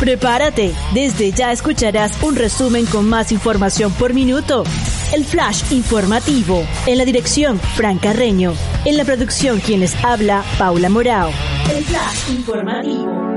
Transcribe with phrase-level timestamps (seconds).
[0.00, 4.64] Prepárate, desde ya escucharás un resumen con más información por minuto.
[5.12, 6.66] El flash informativo.
[6.86, 8.54] En la dirección, Fran Carreño.
[8.86, 11.30] En la producción, quienes habla, Paula Morao.
[11.70, 13.34] El flash informativo.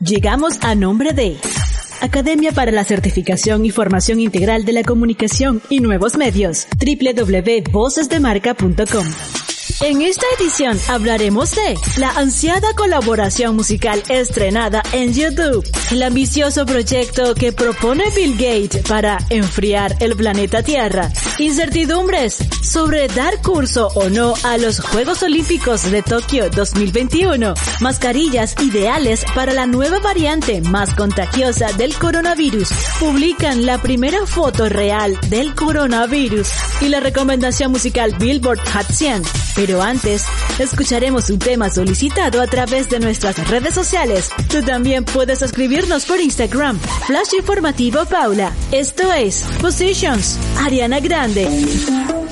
[0.00, 1.36] Llegamos a nombre de
[2.00, 6.66] Academia para la Certificación y Formación Integral de la Comunicación y Nuevos Medios.
[6.80, 9.43] www.vocesdemarca.com
[9.80, 17.34] en esta edición hablaremos de la ansiada colaboración musical estrenada en YouTube, el ambicioso proyecto
[17.34, 24.34] que propone Bill Gates para enfriar el planeta Tierra, incertidumbres sobre dar curso o no
[24.44, 31.72] a los Juegos Olímpicos de Tokio 2021, mascarillas ideales para la nueva variante más contagiosa
[31.72, 32.68] del coronavirus,
[33.00, 36.48] publican la primera foto real del coronavirus
[36.80, 39.22] y la recomendación musical Billboard Hot 100
[39.64, 40.26] pero antes,
[40.58, 44.28] escucharemos un tema solicitado a través de nuestras redes sociales.
[44.50, 46.78] Tú también puedes escribirnos por Instagram.
[47.06, 48.52] Flash Informativo Paula.
[48.72, 50.38] Esto es Positions.
[50.58, 52.23] Ariana Grande.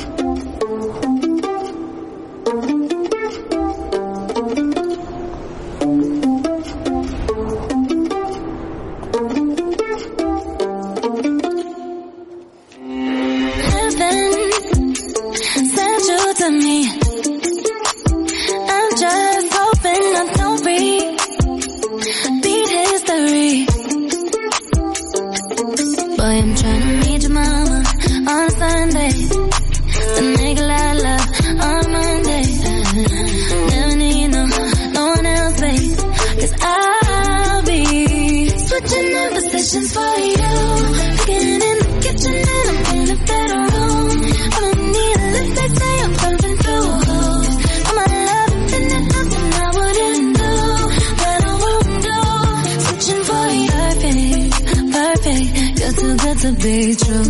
[56.43, 57.23] to be true.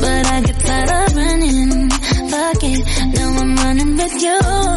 [0.00, 1.90] But I get tired of running.
[1.90, 4.73] Fuck it, now I'm running with you.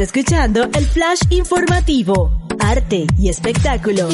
[0.00, 4.12] Escuchando el flash informativo, arte y espectáculos.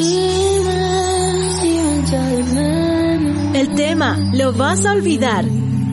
[3.55, 5.45] El tema, lo vas a olvidar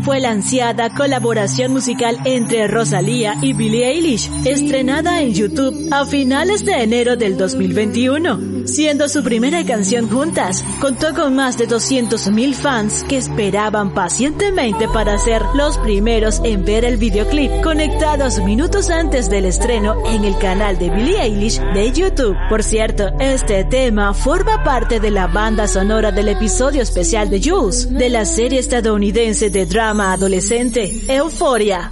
[0.05, 6.63] fue la ansiada colaboración musical entre Rosalía y Billie Eilish, estrenada en YouTube a finales
[6.63, 8.54] de enero del 2021.
[8.65, 15.17] Siendo su primera canción juntas, contó con más de 200.000 fans que esperaban pacientemente para
[15.17, 20.77] ser los primeros en ver el videoclip, conectados minutos antes del estreno en el canal
[20.79, 22.35] de Billie Eilish de YouTube.
[22.49, 27.93] Por cierto, este tema forma parte de la banda sonora del episodio especial de Jules,
[27.93, 31.91] de la serie estadounidense de drama adolescente, Euforia.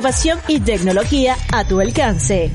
[0.00, 2.50] Innovación y tecnología a tu alcance.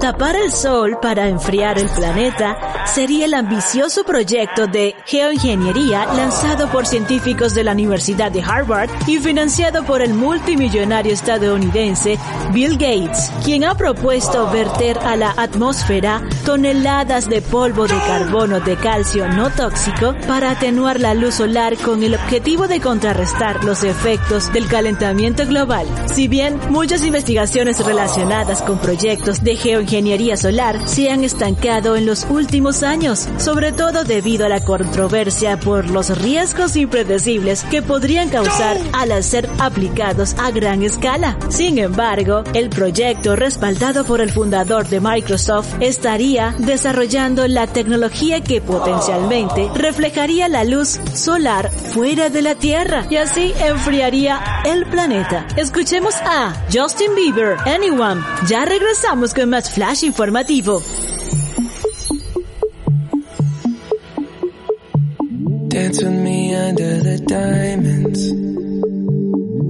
[0.00, 6.86] Tapar el sol para enfriar el planeta sería el ambicioso proyecto de geoingeniería lanzado por
[6.86, 12.18] científicos de la Universidad de Harvard y financiado por el multimillonario estadounidense
[12.52, 18.76] Bill Gates, quien ha propuesto verter a la atmósfera toneladas de polvo de carbono de
[18.76, 24.52] calcio no tóxico para atenuar la luz solar con el objetivo de contrarrestar los efectos
[24.52, 25.86] del calentamiento global.
[26.06, 32.26] Si bien muchas investigaciones relacionadas con proyectos de geoingeniería solar se han estancado en los
[32.28, 38.76] últimos años, sobre todo debido a la controversia por los riesgos impredecibles que podrían causar
[38.92, 41.38] al ser aplicados a gran escala.
[41.48, 48.60] Sin embargo, el proyecto respaldado por el fundador de Microsoft estaría desarrollando la tecnología que
[48.60, 55.46] potencialmente reflejaría la luz solar fuera de la Tierra y así enfriaría el planeta.
[55.56, 58.20] Escuchemos a Justin Bieber, Anyone.
[58.48, 60.82] Ya regresamos con más flash informativo.
[65.68, 68.20] Dance with me under the diamonds.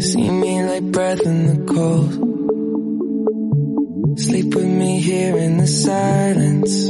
[0.06, 2.12] See me like breath in the cold.
[4.20, 6.86] Sleep with me here in the silence.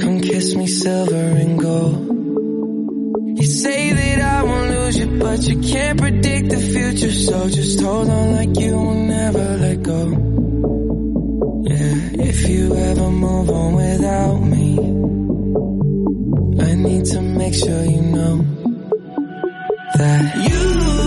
[0.00, 2.06] Come kiss me silver and gold.
[3.40, 7.10] You say that I won't lose you, but you can't predict the future.
[7.10, 10.31] So just hold on like you will never let go.
[11.64, 14.78] If you ever move on without me,
[16.60, 18.44] I need to make sure you know
[19.96, 21.01] that you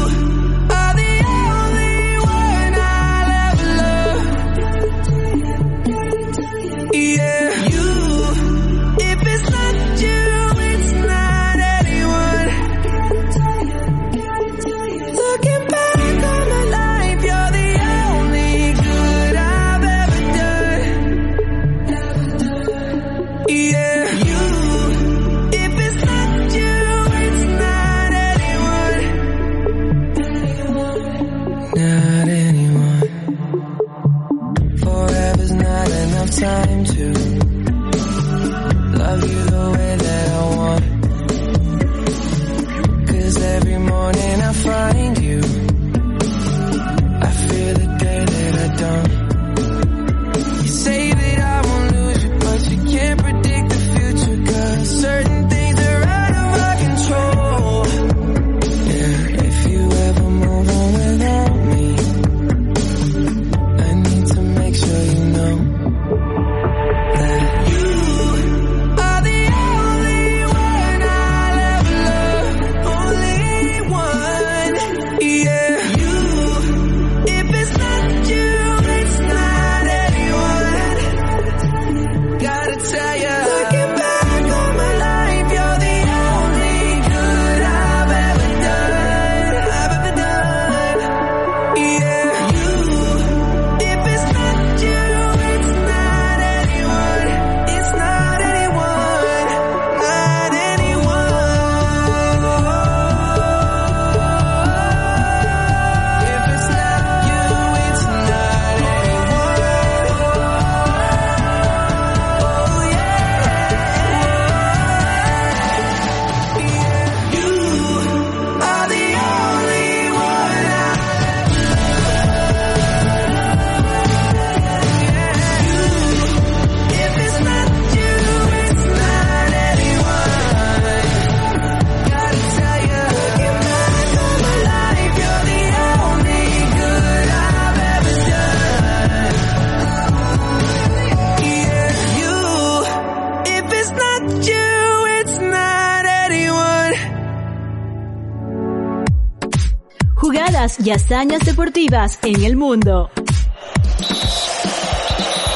[150.83, 153.11] y hazañas deportivas en el mundo.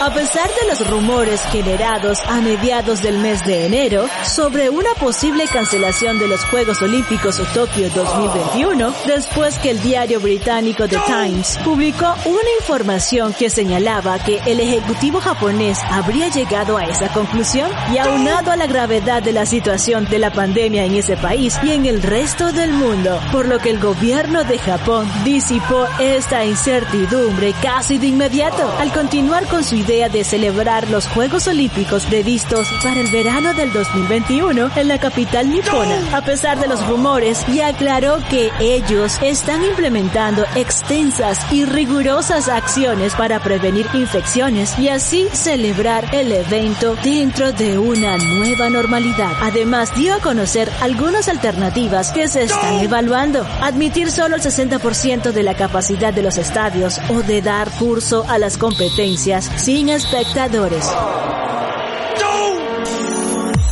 [0.01, 5.43] A pesar de los rumores generados a mediados del mes de enero sobre una posible
[5.51, 12.15] cancelación de los Juegos Olímpicos Tokio 2021, después que el diario británico The Times publicó
[12.23, 18.51] una información que señalaba que el ejecutivo japonés habría llegado a esa conclusión y aunado
[18.51, 22.01] a la gravedad de la situación de la pandemia en ese país y en el
[22.01, 28.07] resto del mundo, por lo que el gobierno de Japón disipó esta incertidumbre casi de
[28.07, 33.55] inmediato al continuar con su idea de celebrar los Juegos Olímpicos previstos para el verano
[33.55, 39.17] del 2021 en la capital nipona, a pesar de los rumores, y aclaró que ellos
[39.23, 47.51] están implementando extensas y rigurosas acciones para prevenir infecciones y así celebrar el evento dentro
[47.51, 49.31] de una nueva normalidad.
[49.41, 53.43] Además, dio a conocer algunas alternativas que se están evaluando.
[53.61, 58.37] Admitir solo el 60% de la capacidad de los estadios o de dar curso a
[58.37, 60.85] las competencias sin espectadores.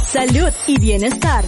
[0.09, 1.43] Salud y bienestar.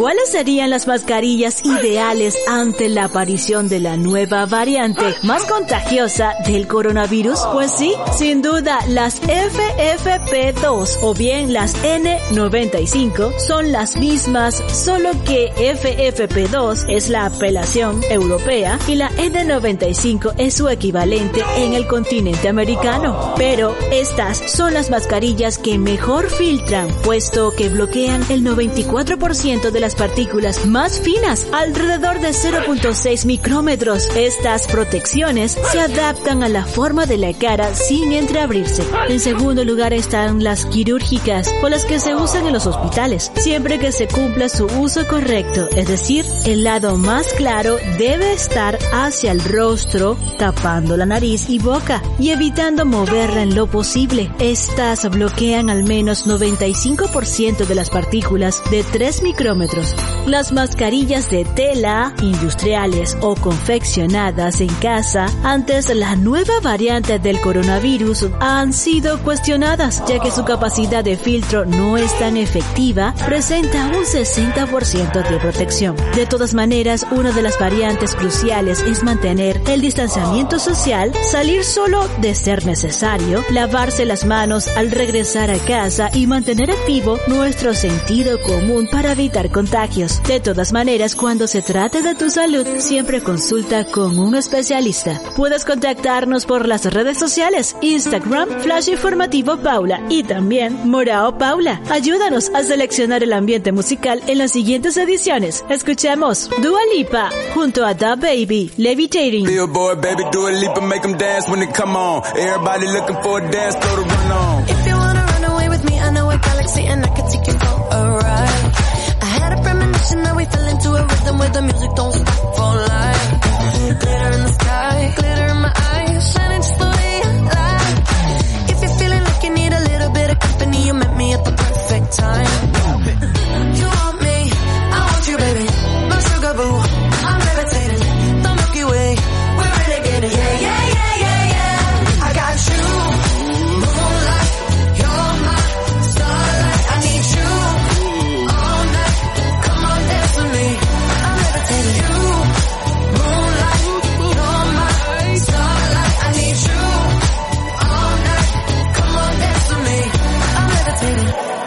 [0.00, 6.66] ¿Cuáles serían las mascarillas ideales ante la aparición de la nueva variante más contagiosa del
[6.66, 7.38] coronavirus?
[7.52, 15.52] Pues sí, sin duda las FFP2 o bien las N95 son las mismas, solo que
[15.52, 23.34] FFP2 es la apelación europea y la N95 es su equivalente en el continente americano.
[23.36, 29.89] Pero estas son las mascarillas que mejor filtran, puesto que bloquean el 94% de las
[29.94, 34.08] partículas más finas, alrededor de 0.6 micrómetros.
[34.16, 38.84] Estas protecciones se adaptan a la forma de la cara sin entreabrirse.
[39.08, 43.78] En segundo lugar están las quirúrgicas o las que se usan en los hospitales, siempre
[43.78, 49.32] que se cumpla su uso correcto, es decir, el lado más claro debe estar hacia
[49.32, 54.30] el rostro, tapando la nariz y boca y evitando moverla en lo posible.
[54.38, 59.79] Estas bloquean al menos 95% de las partículas de 3 micrómetros
[60.26, 68.28] las mascarillas de tela, industriales o confeccionadas en casa antes la nueva variante del coronavirus
[68.38, 74.04] han sido cuestionadas, ya que su capacidad de filtro no es tan efectiva, presenta un
[74.04, 75.96] 60% de protección.
[76.14, 82.06] De todas maneras, una de las variantes cruciales es mantener el distanciamiento social, salir solo
[82.20, 88.40] de ser necesario, lavarse las manos al regresar a casa y mantener activo nuestro sentido
[88.42, 93.84] común para evitar contagios de todas maneras, cuando se trate de tu salud, siempre consulta
[93.84, 95.20] con un especialista.
[95.36, 101.80] Puedes contactarnos por las redes sociales, Instagram, Flash Informativo Paula y también Morao Paula.
[101.88, 105.64] Ayúdanos a seleccionar el ambiente musical en las siguientes ediciones.
[105.68, 109.46] Escuchemos Dua Lipa junto a Da Baby, Levitating.
[109.46, 112.24] Billboard, baby, Dua Lipa, make them dance when they come on.
[112.36, 114.64] Everybody looking for a dance, throw the run on.
[114.64, 117.09] If you wanna run away with me, I know a galaxy and I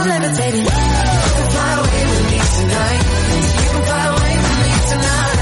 [0.00, 0.64] I'm levitating.
[0.64, 3.00] You can fly away with me tonight.
[3.60, 5.36] You can fly away with me tonight.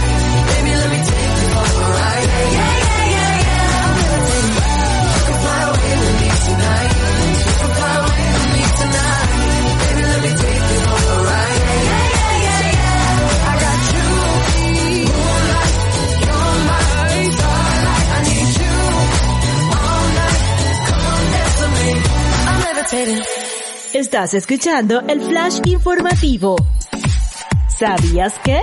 [0.50, 2.26] Baby, let me take you a ride.
[2.28, 3.86] Yeah, yeah, yeah, yeah, yeah.
[3.86, 4.54] I'm levitating.
[4.58, 6.90] You can fly away with me tonight.
[7.38, 9.30] You can fly away with me tonight.
[9.78, 11.58] Baby, let me take you a ride.
[11.58, 13.48] Yeah, yeah, yeah, yeah, yeah.
[13.48, 14.08] I got you.
[15.14, 15.74] Moonlight,
[16.26, 16.82] you're my
[17.38, 18.06] starlight.
[18.10, 18.74] I need you
[19.78, 20.42] all night.
[20.88, 21.88] Come dance with me.
[22.48, 23.37] I'm levitating.
[23.98, 26.54] Estás escuchando el flash informativo.
[27.66, 28.60] ¿Sabías que?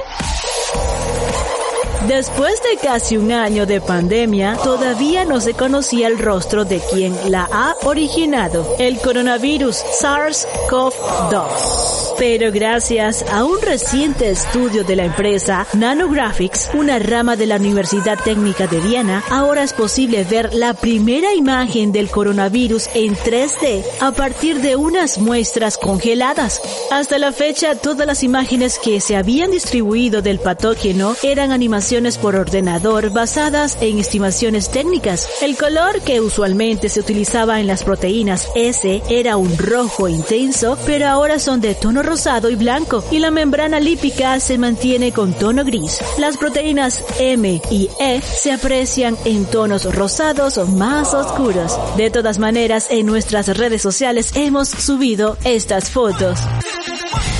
[2.07, 7.31] Después de casi un año de pandemia, todavía no se conocía el rostro de quien
[7.31, 12.13] la ha originado, el coronavirus SARS-CoV-2.
[12.19, 18.19] Pero gracias a un reciente estudio de la empresa Nanographics, una rama de la Universidad
[18.23, 24.11] Técnica de Viena, ahora es posible ver la primera imagen del coronavirus en 3D a
[24.11, 26.61] partir de unas muestras congeladas.
[26.91, 32.35] Hasta la fecha, todas las imágenes que se habían distribuido del patógeno eran animaciones por
[32.35, 35.29] ordenador basadas en estimaciones técnicas.
[35.41, 41.07] El color que usualmente se utilizaba en las proteínas S era un rojo intenso, pero
[41.07, 45.63] ahora son de tono rosado y blanco y la membrana lípica se mantiene con tono
[45.63, 45.99] gris.
[46.17, 51.79] Las proteínas M y E se aprecian en tonos rosados o más oscuros.
[51.95, 56.39] De todas maneras, en nuestras redes sociales hemos subido estas fotos.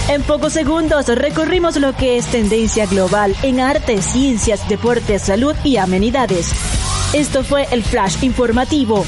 [0.07, 5.77] En pocos segundos recorrimos lo que es tendencia global en arte, ciencias, deportes, salud y
[5.77, 6.51] amenidades.
[7.13, 9.03] Esto fue el Flash Informativo.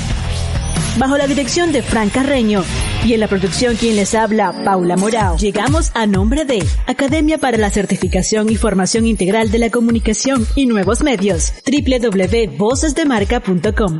[0.98, 2.64] Bajo la dirección de Fran Carreño,
[3.06, 5.38] y en la producción quien les habla, Paula Morao.
[5.38, 10.66] Llegamos a nombre de Academia para la Certificación y Formación Integral de la Comunicación y
[10.66, 13.98] Nuevos Medios, www.vocesdemarca.com.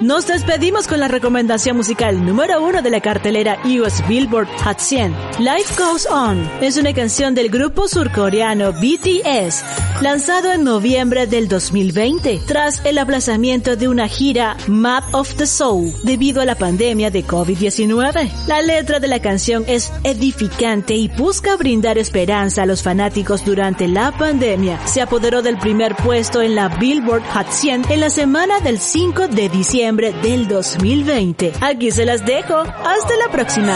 [0.00, 5.14] Nos despedimos con la recomendación musical número uno de la cartelera US Billboard Hot 100.
[5.40, 9.62] Life Goes On es una canción del grupo surcoreano BTS,
[10.00, 15.92] lanzado en noviembre del 2020, tras el aplazamiento de una gira Map of the Soul
[16.02, 18.46] debido a la pandemia de COVID-19.
[18.46, 23.86] La letra de la canción es edificante y busca brindar esperanza a los fanáticos durante
[23.86, 24.80] la pandemia.
[24.86, 29.28] Se apoderó del primer puesto en la Billboard Hot 100 en la semana del 5
[29.28, 31.52] de diciembre del 2020.
[31.60, 32.56] Aquí se las dejo.
[32.56, 33.74] Hasta la próxima.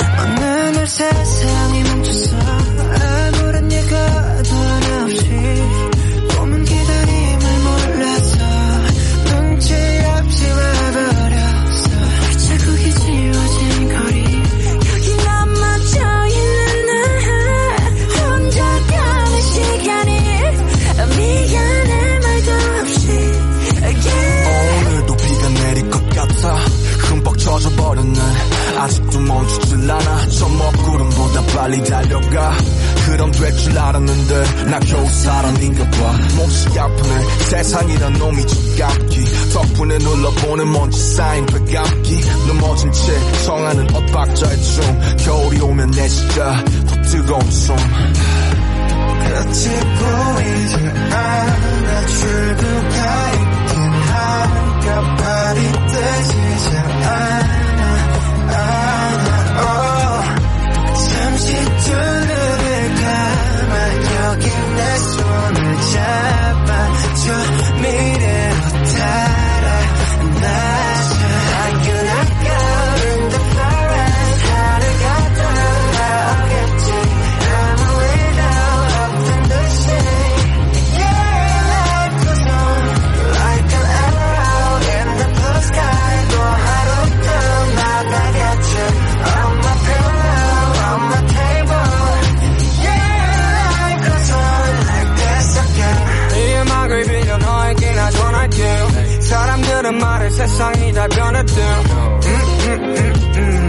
[100.54, 102.30] 세상이 다 변했대 음,
[102.68, 103.68] 음,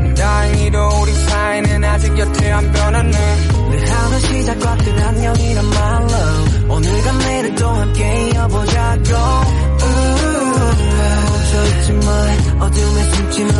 [0.00, 3.18] 음, 다행히도 우리 사이는 아직 여태 안 변했네
[3.70, 6.08] 늘 하루 시작과 끝 안녕이란 말로
[6.74, 9.12] 오늘과 내일을 또 함께 이어보자고
[11.28, 13.55] 멈춰있지 마 어둠에 숨지 마